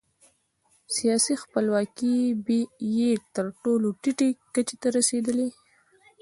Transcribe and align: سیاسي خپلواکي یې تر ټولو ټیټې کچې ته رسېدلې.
سیاسي 0.95 1.33
خپلواکي 1.43 2.15
یې 2.97 3.11
تر 3.35 3.45
ټولو 3.63 3.87
ټیټې 4.01 4.29
کچې 4.53 4.75
ته 4.81 4.87
رسېدلې. 4.97 5.49